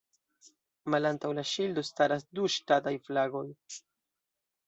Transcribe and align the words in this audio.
Malantaŭ 0.93 1.29
la 1.39 1.43
ŝildo 1.49 1.83
staras 1.89 2.25
du 2.39 2.47
ŝtataj 2.55 2.93
flagoj. 3.09 3.45